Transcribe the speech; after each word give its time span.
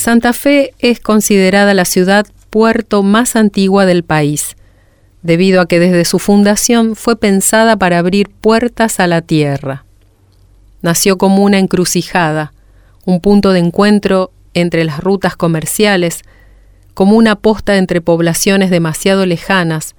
Santa 0.00 0.32
Fe 0.32 0.72
es 0.78 0.98
considerada 0.98 1.74
la 1.74 1.84
ciudad 1.84 2.26
puerto 2.48 3.02
más 3.02 3.36
antigua 3.36 3.84
del 3.84 4.02
país, 4.02 4.56
debido 5.20 5.60
a 5.60 5.68
que 5.68 5.78
desde 5.78 6.06
su 6.06 6.18
fundación 6.18 6.96
fue 6.96 7.16
pensada 7.16 7.76
para 7.76 7.98
abrir 7.98 8.30
puertas 8.30 8.98
a 8.98 9.06
la 9.06 9.20
tierra. 9.20 9.84
Nació 10.80 11.18
como 11.18 11.44
una 11.44 11.58
encrucijada, 11.58 12.54
un 13.04 13.20
punto 13.20 13.52
de 13.52 13.58
encuentro 13.58 14.32
entre 14.54 14.84
las 14.84 15.00
rutas 15.00 15.36
comerciales, 15.36 16.22
como 16.94 17.14
una 17.14 17.36
posta 17.36 17.76
entre 17.76 18.00
poblaciones 18.00 18.70
demasiado 18.70 19.26
lejanas, 19.26 19.96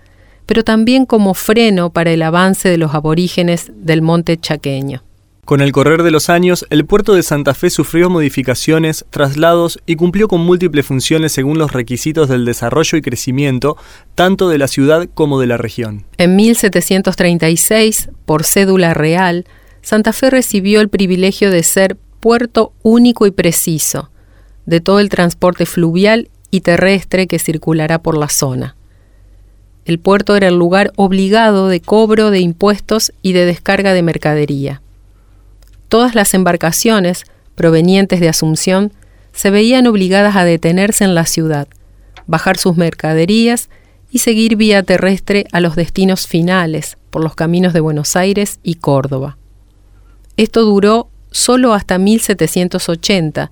pero 0.47 0.63
también 0.63 1.05
como 1.05 1.35
freno 1.35 1.91
para 1.91 2.09
el 2.09 2.23
avance 2.23 2.69
de 2.69 2.79
los 2.79 2.95
aborígenes 2.95 3.71
del 3.75 4.01
monte 4.01 4.35
chaqueño. 4.35 5.03
Con 5.51 5.59
el 5.59 5.73
correr 5.73 6.01
de 6.03 6.11
los 6.11 6.29
años, 6.29 6.65
el 6.69 6.85
puerto 6.85 7.13
de 7.13 7.23
Santa 7.23 7.53
Fe 7.53 7.69
sufrió 7.69 8.09
modificaciones, 8.09 9.03
traslados 9.09 9.79
y 9.85 9.97
cumplió 9.97 10.29
con 10.29 10.39
múltiples 10.39 10.85
funciones 10.85 11.33
según 11.33 11.57
los 11.57 11.73
requisitos 11.73 12.29
del 12.29 12.45
desarrollo 12.45 12.97
y 12.97 13.01
crecimiento 13.01 13.75
tanto 14.15 14.47
de 14.47 14.57
la 14.57 14.69
ciudad 14.69 15.09
como 15.13 15.41
de 15.41 15.47
la 15.47 15.57
región. 15.57 16.05
En 16.17 16.37
1736, 16.37 18.11
por 18.23 18.45
cédula 18.45 18.93
real, 18.93 19.43
Santa 19.81 20.13
Fe 20.13 20.29
recibió 20.29 20.79
el 20.79 20.87
privilegio 20.87 21.51
de 21.51 21.63
ser 21.63 21.97
puerto 22.21 22.71
único 22.81 23.27
y 23.27 23.31
preciso 23.31 24.09
de 24.65 24.79
todo 24.79 25.01
el 25.01 25.09
transporte 25.09 25.65
fluvial 25.65 26.29
y 26.49 26.61
terrestre 26.61 27.27
que 27.27 27.39
circulará 27.39 28.01
por 28.01 28.17
la 28.17 28.29
zona. 28.29 28.77
El 29.83 29.99
puerto 29.99 30.37
era 30.37 30.47
el 30.47 30.55
lugar 30.55 30.93
obligado 30.95 31.67
de 31.67 31.81
cobro 31.81 32.31
de 32.31 32.39
impuestos 32.39 33.11
y 33.21 33.33
de 33.33 33.45
descarga 33.45 33.93
de 33.93 34.01
mercadería. 34.01 34.81
Todas 35.91 36.15
las 36.15 36.33
embarcaciones 36.33 37.25
provenientes 37.53 38.21
de 38.21 38.29
Asunción 38.29 38.93
se 39.33 39.49
veían 39.49 39.87
obligadas 39.87 40.37
a 40.37 40.45
detenerse 40.45 41.03
en 41.03 41.15
la 41.15 41.25
ciudad, 41.25 41.67
bajar 42.27 42.55
sus 42.55 42.77
mercaderías 42.77 43.69
y 44.09 44.19
seguir 44.19 44.55
vía 44.55 44.83
terrestre 44.83 45.47
a 45.51 45.59
los 45.59 45.75
destinos 45.75 46.27
finales 46.27 46.97
por 47.09 47.21
los 47.21 47.35
caminos 47.35 47.73
de 47.73 47.81
Buenos 47.81 48.15
Aires 48.15 48.61
y 48.63 48.75
Córdoba. 48.75 49.37
Esto 50.37 50.61
duró 50.61 51.09
solo 51.29 51.73
hasta 51.73 51.97
1780, 51.97 53.51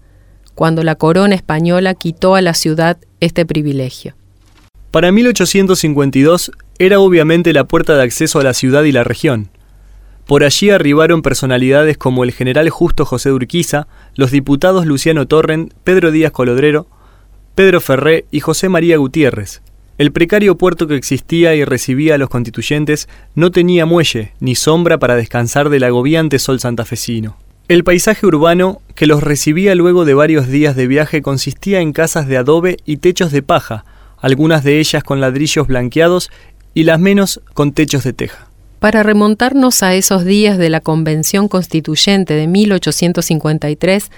cuando 0.55 0.83
la 0.83 0.95
corona 0.95 1.35
española 1.35 1.93
quitó 1.93 2.35
a 2.35 2.41
la 2.41 2.53
ciudad 2.53 2.99
este 3.19 3.45
privilegio. 3.45 4.15
Para 4.91 5.11
1852 5.11 6.53
era 6.77 7.01
obviamente 7.01 7.51
la 7.51 7.65
puerta 7.65 7.97
de 7.97 8.03
acceso 8.03 8.39
a 8.39 8.43
la 8.43 8.53
ciudad 8.53 8.83
y 8.83 8.93
la 8.93 9.03
región. 9.03 9.49
Por 10.29 10.43
allí 10.43 10.69
arribaron 10.69 11.23
personalidades 11.23 11.97
como 11.97 12.23
el 12.23 12.31
general 12.31 12.69
Justo 12.69 13.03
José 13.03 13.31
Urquiza, 13.31 13.87
los 14.13 14.29
diputados 14.29 14.85
Luciano 14.85 15.27
Torrent, 15.27 15.73
Pedro 15.83 16.11
Díaz 16.11 16.31
Colodrero, 16.31 16.85
Pedro 17.55 17.81
Ferré 17.81 18.25
y 18.29 18.39
José 18.39 18.69
María 18.69 18.97
Gutiérrez. 18.97 19.63
El 19.97 20.11
precario 20.11 20.55
puerto 20.55 20.85
que 20.85 20.95
existía 20.95 21.55
y 21.55 21.65
recibía 21.65 22.13
a 22.13 22.17
los 22.19 22.29
constituyentes 22.29 23.09
no 23.33 23.49
tenía 23.49 23.87
muelle 23.87 24.33
ni 24.39 24.53
sombra 24.53 24.99
para 24.99 25.15
descansar 25.15 25.69
del 25.69 25.83
agobiante 25.83 26.37
sol 26.37 26.59
santafesino. 26.59 27.35
El 27.67 27.83
paisaje 27.83 28.27
urbano 28.27 28.83
que 28.93 29.07
los 29.07 29.23
recibía 29.23 29.73
luego 29.73 30.05
de 30.05 30.13
varios 30.13 30.47
días 30.47 30.75
de 30.75 30.85
viaje 30.85 31.23
consistía 31.23 31.81
en 31.81 31.91
casas 31.91 32.27
de 32.27 32.37
adobe 32.37 32.77
y 32.85 32.97
techos 32.97 33.31
de 33.31 33.41
paja, 33.41 33.83
algunas 34.19 34.63
de 34.63 34.77
ellas 34.79 35.03
con 35.03 35.21
ladrillos 35.21 35.65
blanqueados 35.65 36.29
y 36.75 36.83
las 36.83 36.99
menos 36.99 37.41
con 37.55 37.71
techos 37.71 38.03
de 38.03 38.13
teja. 38.13 38.48
Para 38.79 39.03
remontarnos 39.03 39.83
a 39.83 39.93
esos 39.93 40.23
días 40.23 40.57
de 40.57 40.69
la 40.69 40.79
Convención 40.79 41.49
Constituyente 41.49 42.33
de 42.33 42.47
1853, 42.47 44.09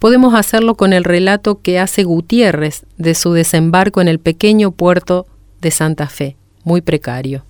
podemos 0.00 0.34
hacerlo 0.34 0.74
con 0.74 0.92
el 0.92 1.04
relato 1.04 1.60
que 1.62 1.78
hace 1.78 2.02
Gutiérrez 2.02 2.84
de 2.98 3.14
su 3.14 3.32
desembarco 3.32 4.00
en 4.00 4.08
el 4.08 4.18
pequeño 4.18 4.72
puerto 4.72 5.26
de 5.60 5.70
Santa 5.70 6.08
Fe, 6.08 6.36
muy 6.64 6.80
precario. 6.80 7.44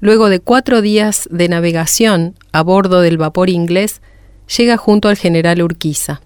Luego 0.00 0.30
de 0.30 0.40
cuatro 0.40 0.80
días 0.80 1.28
de 1.30 1.50
navegación 1.50 2.36
a 2.52 2.62
bordo 2.62 3.02
del 3.02 3.18
vapor 3.18 3.50
inglés, 3.50 4.00
llega 4.56 4.78
junto 4.78 5.10
al 5.10 5.18
general 5.18 5.60
Urquiza. 5.60 6.22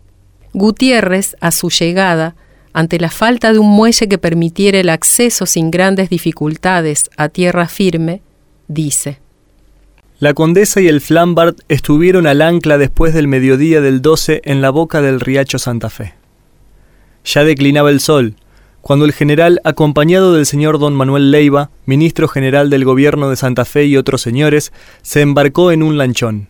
Gutiérrez, 0.53 1.35
a 1.41 1.51
su 1.51 1.71
llegada, 1.71 2.37
ante 2.73 3.01
la 3.01 3.11
falta 3.11 3.53
de 3.53 3.59
un 3.59 3.71
muelle 3.71 4.07
que 4.07 4.19
permitiera 4.19 4.79
el 4.79 4.91
acceso 4.91 5.45
sin 5.45 5.73
grandes 5.73 6.09
dificultades 6.09 7.11
a 7.17 7.29
tierra 7.29 7.67
firme, 7.67 8.23
dice, 8.69 9.22
La 10.23 10.35
condesa 10.35 10.81
y 10.81 10.87
el 10.87 11.01
Flambard 11.01 11.57
estuvieron 11.67 12.29
al 12.29 12.43
ancla 12.43 12.79
después 12.79 13.13
del 13.13 13.27
mediodía 13.27 13.81
del 13.81 14.03
12 14.03 14.43
en 14.45 14.63
la 14.63 14.71
boca 14.71 15.03
del 15.03 15.19
riacho 15.19 15.59
Santa 15.59 15.91
Fe. 15.91 16.15
Ya 17.25 17.43
declinaba 17.43 17.91
el 17.91 17.99
sol, 17.99 18.37
cuando 18.83 19.05
el 19.05 19.13
general, 19.13 19.61
acompañado 19.65 20.33
del 20.33 20.47
señor 20.47 20.79
don 20.79 20.95
Manuel 20.95 21.33
Leiva, 21.33 21.71
ministro 21.87 22.29
general 22.29 22.71
del 22.71 22.85
gobierno 22.85 23.31
de 23.31 23.35
Santa 23.35 23.65
Fe 23.65 23.87
y 23.87 23.97
otros 23.97 24.23
señores, 24.23 24.73
se 25.03 25.23
embarcó 25.23 25.73
en 25.73 25.83
un 25.83 25.99
lanchón 25.99 26.47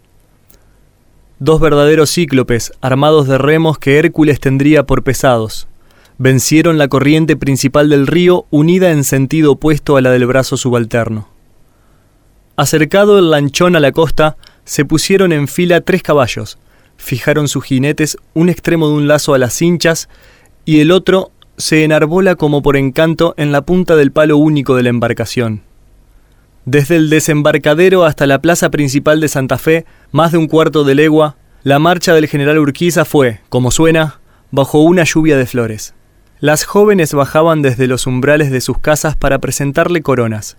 dos 1.38 1.58
verdaderos 1.58 2.12
cíclopes, 2.12 2.74
armados 2.82 3.26
de 3.26 3.38
remos 3.38 3.78
que 3.78 3.98
Hércules 3.98 4.38
tendría 4.38 4.84
por 4.84 5.02
pesados. 5.02 5.66
Vencieron 6.18 6.76
la 6.76 6.88
corriente 6.88 7.36
principal 7.36 7.88
del 7.88 8.06
río, 8.06 8.44
unida 8.50 8.90
en 8.90 9.02
sentido 9.02 9.52
opuesto 9.52 9.96
a 9.96 10.02
la 10.02 10.10
del 10.10 10.26
brazo 10.26 10.58
subalterno. 10.58 11.32
Acercado 12.56 13.18
el 13.18 13.30
lanchón 13.30 13.76
a 13.76 13.80
la 13.80 13.92
costa, 13.92 14.36
se 14.64 14.84
pusieron 14.84 15.32
en 15.32 15.48
fila 15.48 15.80
tres 15.80 16.02
caballos, 16.02 16.58
fijaron 16.96 17.48
sus 17.48 17.64
jinetes 17.64 18.18
un 18.34 18.50
extremo 18.50 18.88
de 18.88 18.94
un 18.94 19.08
lazo 19.08 19.32
a 19.32 19.38
las 19.38 19.54
cinchas 19.54 20.08
y 20.66 20.80
el 20.80 20.90
otro 20.90 21.32
se 21.56 21.84
enarbola 21.84 22.34
como 22.34 22.62
por 22.62 22.76
encanto 22.76 23.34
en 23.38 23.52
la 23.52 23.62
punta 23.62 23.96
del 23.96 24.12
palo 24.12 24.36
único 24.36 24.76
de 24.76 24.82
la 24.82 24.90
embarcación. 24.90 25.62
Desde 26.64 26.96
el 26.96 27.10
desembarcadero 27.10 28.04
hasta 28.04 28.26
la 28.26 28.40
plaza 28.40 28.70
principal 28.70 29.20
de 29.20 29.28
Santa 29.28 29.58
Fe, 29.58 29.84
más 30.12 30.32
de 30.32 30.38
un 30.38 30.46
cuarto 30.46 30.84
de 30.84 30.94
legua, 30.94 31.36
la 31.64 31.78
marcha 31.78 32.14
del 32.14 32.28
general 32.28 32.58
Urquiza 32.58 33.04
fue, 33.04 33.40
como 33.48 33.70
suena, 33.70 34.20
bajo 34.50 34.82
una 34.82 35.04
lluvia 35.04 35.36
de 35.36 35.46
flores. 35.46 35.94
Las 36.38 36.64
jóvenes 36.64 37.14
bajaban 37.14 37.62
desde 37.62 37.86
los 37.86 38.06
umbrales 38.06 38.50
de 38.50 38.60
sus 38.60 38.78
casas 38.78 39.16
para 39.16 39.38
presentarle 39.38 40.02
coronas, 40.02 40.56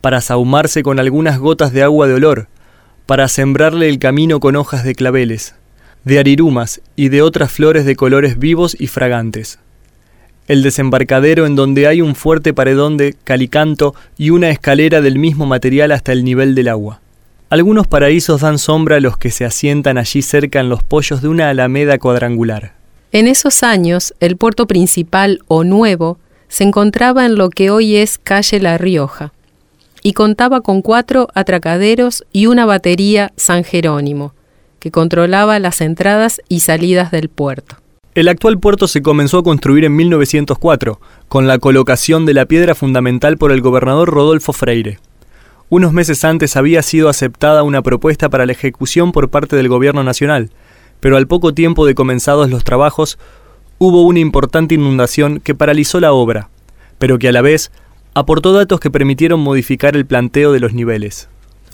para 0.00 0.20
sahumarse 0.20 0.82
con 0.82 0.98
algunas 0.98 1.38
gotas 1.38 1.72
de 1.72 1.82
agua 1.82 2.06
de 2.06 2.14
olor, 2.14 2.48
para 3.06 3.28
sembrarle 3.28 3.88
el 3.88 3.98
camino 3.98 4.40
con 4.40 4.56
hojas 4.56 4.84
de 4.84 4.94
claveles, 4.94 5.54
de 6.04 6.18
arirumas 6.18 6.80
y 6.96 7.08
de 7.08 7.22
otras 7.22 7.52
flores 7.52 7.84
de 7.84 7.96
colores 7.96 8.38
vivos 8.38 8.76
y 8.78 8.86
fragantes 8.86 9.58
el 10.48 10.62
desembarcadero 10.62 11.46
en 11.46 11.56
donde 11.56 11.86
hay 11.86 12.00
un 12.00 12.14
fuerte 12.14 12.54
paredón 12.54 12.96
de 12.96 13.14
calicanto 13.24 13.94
y 14.16 14.30
una 14.30 14.50
escalera 14.50 15.00
del 15.00 15.18
mismo 15.18 15.46
material 15.46 15.92
hasta 15.92 16.12
el 16.12 16.24
nivel 16.24 16.54
del 16.54 16.68
agua. 16.68 17.00
Algunos 17.50 17.86
paraísos 17.86 18.40
dan 18.40 18.58
sombra 18.58 18.96
a 18.96 19.00
los 19.00 19.18
que 19.18 19.30
se 19.30 19.44
asientan 19.44 19.98
allí 19.98 20.22
cerca 20.22 20.60
en 20.60 20.68
los 20.68 20.82
pollos 20.82 21.22
de 21.22 21.28
una 21.28 21.48
alameda 21.48 21.98
cuadrangular. 21.98 22.74
En 23.12 23.28
esos 23.28 23.62
años, 23.62 24.14
el 24.20 24.36
puerto 24.36 24.66
principal 24.66 25.40
o 25.46 25.64
nuevo 25.64 26.18
se 26.48 26.64
encontraba 26.64 27.24
en 27.24 27.36
lo 27.36 27.50
que 27.50 27.70
hoy 27.70 27.96
es 27.96 28.18
calle 28.18 28.60
La 28.60 28.78
Rioja 28.78 29.32
y 30.06 30.12
contaba 30.12 30.60
con 30.60 30.82
cuatro 30.82 31.26
atracaderos 31.34 32.24
y 32.30 32.46
una 32.46 32.64
batería 32.64 33.32
San 33.34 33.64
Jerónimo, 33.64 34.34
que 34.78 34.92
controlaba 34.92 35.58
las 35.58 35.80
entradas 35.80 36.40
y 36.48 36.60
salidas 36.60 37.10
del 37.10 37.28
puerto. 37.28 37.74
El 38.14 38.28
actual 38.28 38.60
puerto 38.60 38.86
se 38.86 39.02
comenzó 39.02 39.38
a 39.38 39.42
construir 39.42 39.84
en 39.84 39.96
1904, 39.96 41.00
con 41.26 41.48
la 41.48 41.58
colocación 41.58 42.24
de 42.24 42.34
la 42.34 42.46
piedra 42.46 42.76
fundamental 42.76 43.36
por 43.36 43.50
el 43.50 43.60
gobernador 43.60 44.08
Rodolfo 44.08 44.52
Freire. 44.52 45.00
Unos 45.70 45.92
meses 45.92 46.24
antes 46.24 46.56
había 46.56 46.82
sido 46.82 47.08
aceptada 47.08 47.64
una 47.64 47.82
propuesta 47.82 48.28
para 48.28 48.46
la 48.46 48.52
ejecución 48.52 49.10
por 49.10 49.28
parte 49.28 49.56
del 49.56 49.68
gobierno 49.68 50.04
nacional, 50.04 50.50
pero 51.00 51.16
al 51.16 51.26
poco 51.26 51.52
tiempo 51.52 51.84
de 51.84 51.96
comenzados 51.96 52.48
los 52.48 52.62
trabajos 52.62 53.18
hubo 53.78 54.02
una 54.02 54.20
importante 54.20 54.76
inundación 54.76 55.40
que 55.40 55.56
paralizó 55.56 55.98
la 55.98 56.12
obra, 56.12 56.48
pero 56.98 57.18
que 57.18 57.26
a 57.26 57.32
la 57.32 57.42
vez 57.42 57.72
aportó 58.16 58.54
datos 58.54 58.80
que 58.80 58.90
permitieron 58.90 59.40
modificar 59.40 59.94
el 59.94 60.06
planteo 60.06 60.50
de 60.50 60.58
los 60.58 60.72
niveles. 60.72 61.28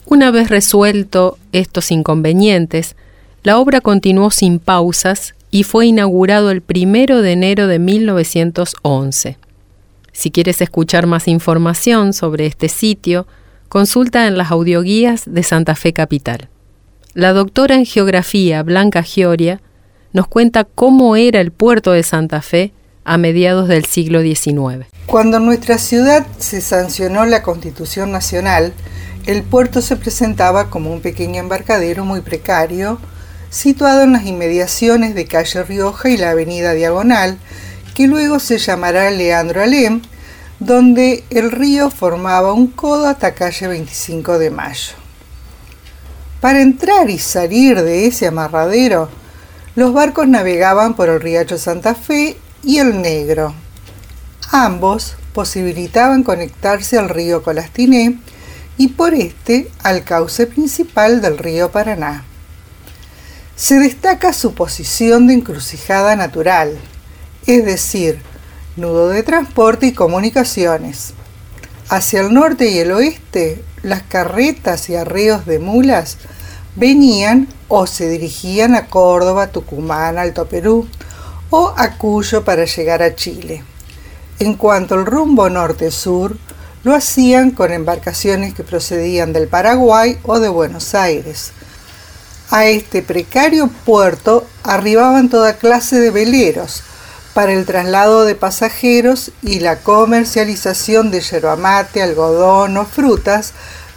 Una 0.06 0.32
vez 0.32 0.50
resuelto 0.50 1.38
estos 1.52 1.92
inconvenientes, 1.92 2.96
la 3.44 3.58
obra 3.58 3.80
continuó 3.80 4.32
sin 4.32 4.58
pausas 4.58 5.36
y 5.52 5.62
fue 5.62 5.86
inaugurado 5.86 6.50
el 6.50 6.60
primero 6.60 7.22
de 7.22 7.30
enero 7.30 7.68
de 7.68 7.78
1911. 7.78 9.38
Si 10.10 10.30
quieres 10.32 10.60
escuchar 10.60 11.06
más 11.06 11.28
información 11.28 12.12
sobre 12.12 12.46
este 12.46 12.68
sitio, 12.68 13.28
consulta 13.68 14.26
en 14.26 14.36
las 14.36 14.50
audioguías 14.50 15.22
de 15.32 15.44
Santa 15.44 15.76
Fe 15.76 15.92
Capital. 15.92 16.48
La 17.14 17.32
doctora 17.32 17.76
en 17.76 17.86
geografía 17.86 18.64
Blanca 18.64 19.04
Gioria 19.04 19.60
nos 20.12 20.26
cuenta 20.26 20.64
cómo 20.64 21.14
era 21.14 21.40
el 21.40 21.52
puerto 21.52 21.92
de 21.92 22.02
Santa 22.02 22.42
Fe 22.42 22.72
a 23.04 23.18
mediados 23.18 23.68
del 23.68 23.84
siglo 23.84 24.22
XIX. 24.22 24.86
Cuando 25.06 25.40
nuestra 25.40 25.78
ciudad 25.78 26.26
se 26.38 26.60
sancionó 26.60 27.26
la 27.26 27.42
Constitución 27.42 28.12
Nacional, 28.12 28.72
el 29.26 29.42
puerto 29.42 29.82
se 29.82 29.96
presentaba 29.96 30.70
como 30.70 30.92
un 30.92 31.00
pequeño 31.00 31.40
embarcadero 31.40 32.04
muy 32.04 32.20
precario, 32.20 32.98
situado 33.50 34.02
en 34.02 34.12
las 34.12 34.24
inmediaciones 34.24 35.14
de 35.14 35.26
calle 35.26 35.62
Rioja 35.62 36.08
y 36.10 36.16
la 36.16 36.30
avenida 36.30 36.72
Diagonal, 36.72 37.38
que 37.94 38.06
luego 38.06 38.38
se 38.38 38.58
llamará 38.58 39.10
Leandro 39.10 39.62
Alem, 39.62 40.02
donde 40.58 41.24
el 41.30 41.50
río 41.50 41.90
formaba 41.90 42.52
un 42.52 42.68
codo 42.68 43.06
hasta 43.06 43.34
calle 43.34 43.68
25 43.68 44.38
de 44.38 44.50
Mayo. 44.50 44.94
Para 46.40 46.62
entrar 46.62 47.10
y 47.10 47.18
salir 47.18 47.82
de 47.82 48.06
ese 48.06 48.26
amarradero, 48.26 49.08
los 49.74 49.92
barcos 49.92 50.26
navegaban 50.26 50.94
por 50.94 51.08
el 51.08 51.20
riacho 51.20 51.58
Santa 51.58 51.94
Fe 51.94 52.36
y 52.62 52.78
el 52.78 53.02
Negro. 53.02 53.54
Ambos 54.50 55.16
posibilitaban 55.32 56.22
conectarse 56.22 56.98
al 56.98 57.08
río 57.08 57.42
Colastiné 57.42 58.18
y 58.76 58.88
por 58.88 59.14
este 59.14 59.70
al 59.82 60.04
cauce 60.04 60.46
principal 60.46 61.20
del 61.20 61.38
río 61.38 61.70
Paraná. 61.70 62.24
Se 63.56 63.78
destaca 63.78 64.32
su 64.32 64.54
posición 64.54 65.26
de 65.26 65.34
encrucijada 65.34 66.16
natural, 66.16 66.78
es 67.46 67.64
decir, 67.64 68.20
nudo 68.76 69.08
de 69.08 69.22
transporte 69.22 69.86
y 69.86 69.92
comunicaciones. 69.92 71.14
Hacia 71.88 72.20
el 72.20 72.32
norte 72.32 72.70
y 72.70 72.78
el 72.78 72.92
oeste, 72.92 73.62
las 73.82 74.02
carretas 74.02 74.88
y 74.88 74.96
arreos 74.96 75.46
de 75.46 75.58
mulas 75.58 76.18
venían 76.76 77.48
o 77.68 77.86
se 77.86 78.08
dirigían 78.08 78.74
a 78.74 78.86
Córdoba, 78.86 79.48
Tucumán, 79.48 80.18
Alto 80.18 80.46
Perú 80.46 80.88
o 81.52 81.74
a 81.76 81.98
Cuyo 81.98 82.44
para 82.44 82.64
llegar 82.64 83.02
a 83.02 83.14
Chile. 83.14 83.62
En 84.38 84.54
cuanto 84.54 84.94
al 84.94 85.04
rumbo 85.04 85.50
norte-sur, 85.50 86.36
lo 86.82 86.94
hacían 86.94 87.50
con 87.50 87.72
embarcaciones 87.72 88.54
que 88.54 88.64
procedían 88.64 89.34
del 89.34 89.48
Paraguay 89.48 90.18
o 90.24 90.40
de 90.40 90.48
Buenos 90.48 90.94
Aires. 90.94 91.52
A 92.50 92.64
este 92.64 93.02
precario 93.02 93.68
puerto 93.84 94.46
arribaban 94.64 95.28
toda 95.28 95.58
clase 95.58 96.00
de 96.00 96.10
veleros, 96.10 96.82
para 97.34 97.52
el 97.52 97.66
traslado 97.66 98.24
de 98.24 98.34
pasajeros 98.34 99.30
y 99.42 99.60
la 99.60 99.80
comercialización 99.80 101.10
de 101.10 101.20
yerba 101.20 101.56
mate, 101.56 102.02
algodón 102.02 102.76
o 102.78 102.86
frutas 102.86 103.52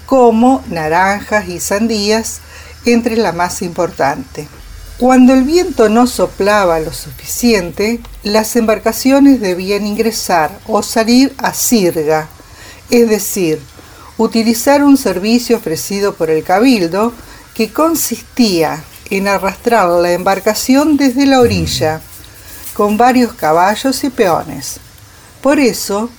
como 0.06 0.62
naranjas 0.69 1.48
y 1.48 1.62
sandías, 1.62 2.40
entre 2.86 3.16
la 3.16 3.31
más 3.31 3.62
importante. 3.62 4.48
Cuando 4.97 5.33
el 5.33 5.44
viento 5.44 5.89
no 5.89 6.07
soplaba 6.07 6.80
lo 6.80 6.94
suficiente, 6.94 8.00
las 8.24 8.56
embarcaciones 8.56 9.42
debían 9.42 9.86
ingresar 9.86 10.57
o 10.68 10.81
salir 10.83 11.36
a 11.38 11.53
sirga, 11.53 12.30
es 12.89 13.09
decir, 13.09 13.59
utilizar 14.18 14.86
un 14.86 14.95
servicio 14.95 15.57
ofrecido 15.57 16.13
por 16.13 16.30
el 16.30 16.45
cabildo 16.45 17.12
que 17.53 17.74
consistía 17.74 18.86
en 19.09 19.27
arrastrar 19.27 19.89
la 19.89 20.13
embarcación 20.13 20.95
desde 20.95 21.25
la 21.25 21.42
orilla 21.42 22.00
con 22.74 22.95
varios 22.95 23.33
caballos 23.33 24.01
y 24.06 24.09
peones. 24.09 24.77
Por 25.42 25.59
eso, 25.59 26.09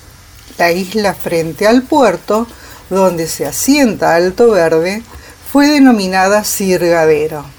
la 0.58 0.70
isla 0.73 1.14
frente 1.14 1.67
al 1.67 1.82
puerto, 1.82 2.46
donde 2.90 3.26
se 3.26 3.46
asienta 3.46 4.14
Alto 4.14 4.50
Verde, 4.50 5.02
fue 5.50 5.67
denominada 5.69 6.44
Sirgadero. 6.44 7.56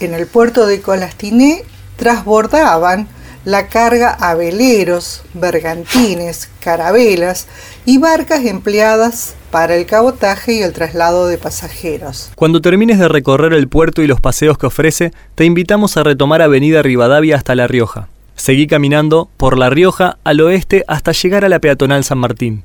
En 0.00 0.14
el 0.14 0.26
puerto 0.26 0.66
de 0.66 0.80
Colastiné 0.80 1.62
trasbordaban 1.96 3.06
la 3.44 3.68
carga 3.68 4.10
a 4.10 4.34
veleros, 4.34 5.22
bergantines, 5.34 6.48
carabelas 6.60 7.46
y 7.84 7.98
barcas 7.98 8.44
empleadas 8.46 9.34
para 9.50 9.76
el 9.76 9.84
cabotaje 9.84 10.54
y 10.54 10.62
el 10.62 10.72
traslado 10.72 11.26
de 11.26 11.36
pasajeros. 11.36 12.30
Cuando 12.34 12.62
termines 12.62 12.98
de 12.98 13.08
recorrer 13.08 13.52
el 13.52 13.68
puerto 13.68 14.02
y 14.02 14.06
los 14.06 14.20
paseos 14.22 14.56
que 14.56 14.66
ofrece, 14.66 15.12
te 15.34 15.44
invitamos 15.44 15.96
a 15.98 16.02
retomar 16.02 16.40
Avenida 16.40 16.82
Rivadavia 16.82 17.36
hasta 17.36 17.54
La 17.54 17.66
Rioja. 17.66 18.08
Seguí 18.36 18.66
caminando 18.66 19.28
por 19.36 19.58
La 19.58 19.68
Rioja 19.68 20.16
al 20.24 20.40
oeste 20.40 20.84
hasta 20.88 21.12
llegar 21.12 21.44
a 21.44 21.50
la 21.50 21.58
peatonal 21.58 22.04
San 22.04 22.18
Martín. 22.18 22.62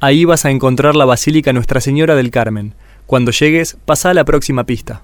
Ahí 0.00 0.26
vas 0.26 0.44
a 0.44 0.50
encontrar 0.50 0.94
la 0.94 1.06
Basílica 1.06 1.54
Nuestra 1.54 1.80
Señora 1.80 2.16
del 2.16 2.30
Carmen. 2.30 2.74
Cuando 3.06 3.30
llegues, 3.30 3.78
pasa 3.86 4.10
a 4.10 4.14
la 4.14 4.24
próxima 4.24 4.64
pista. 4.64 5.02